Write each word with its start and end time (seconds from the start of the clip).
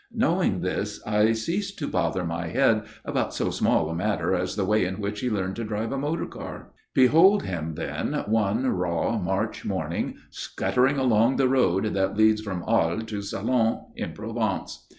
Knowing 0.15 0.61
this, 0.61 0.99
I 1.05 1.31
cease 1.33 1.71
to 1.75 1.87
bother 1.87 2.23
my 2.25 2.47
head 2.47 2.85
about 3.05 3.35
so 3.35 3.51
small 3.51 3.87
a 3.87 3.93
matter 3.93 4.33
as 4.33 4.55
the 4.55 4.65
way 4.65 4.83
in 4.83 4.99
which 4.99 5.19
he 5.19 5.29
learned 5.29 5.57
to 5.57 5.63
drive 5.63 5.91
a 5.91 5.97
motor 5.99 6.25
car. 6.25 6.71
Behold 6.95 7.43
him, 7.43 7.75
then, 7.75 8.13
one 8.25 8.65
raw 8.65 9.19
March 9.19 9.63
morning, 9.63 10.15
scuttering 10.31 10.97
along 10.97 11.35
the 11.35 11.47
road 11.47 11.83
that 11.93 12.17
leads 12.17 12.41
from 12.41 12.63
Arles 12.65 13.03
to 13.09 13.21
Salon, 13.21 13.79
in 13.95 14.13
Provence. 14.13 14.87